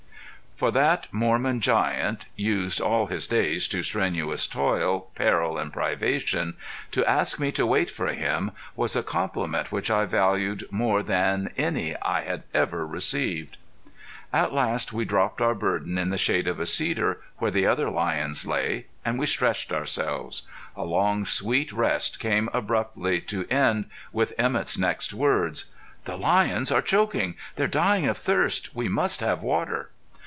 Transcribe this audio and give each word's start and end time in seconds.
For 0.57 0.69
that 0.69 1.07
Mormon 1.11 1.59
giant 1.59 2.27
used 2.35 2.79
all 2.79 3.07
his 3.07 3.25
days 3.27 3.67
to 3.69 3.81
strenuous 3.81 4.45
toil, 4.45 5.09
peril 5.15 5.57
and 5.57 5.73
privation 5.73 6.55
to 6.91 7.03
ask 7.09 7.39
me 7.39 7.51
to 7.53 7.65
wait 7.65 7.89
for 7.89 8.05
him, 8.09 8.51
was 8.75 8.95
a 8.95 9.01
compliment 9.01 9.71
which 9.71 9.89
I 9.89 10.05
valued 10.05 10.67
more 10.69 11.01
than 11.01 11.51
any 11.57 11.95
I 12.03 12.21
had 12.21 12.43
ever 12.53 12.85
received. 12.85 13.57
At 14.31 14.53
last 14.53 14.93
we 14.93 15.03
dropped 15.03 15.41
our 15.41 15.55
burden 15.55 15.97
in 15.97 16.11
the 16.11 16.17
shade 16.19 16.47
of 16.47 16.59
a 16.59 16.67
cedar 16.67 17.21
where 17.39 17.49
the 17.49 17.65
other 17.65 17.89
lions 17.89 18.45
lay, 18.45 18.85
and 19.03 19.17
we 19.17 19.25
stretched 19.25 19.73
ourselves. 19.73 20.43
A 20.75 20.83
long, 20.83 21.25
sweet 21.25 21.71
rest 21.71 22.19
came 22.19 22.51
abruptly 22.53 23.19
to 23.21 23.47
end 23.47 23.85
with 24.13 24.37
Emett's 24.37 24.77
next 24.77 25.11
words. 25.11 25.65
"The 26.03 26.17
lions 26.17 26.71
are 26.71 26.83
choking! 26.83 27.33
They're 27.55 27.65
dying 27.65 28.07
of 28.07 28.19
thirst! 28.19 28.75
We 28.75 28.87
must 28.87 29.21
have 29.21 29.41
water!" 29.41 29.89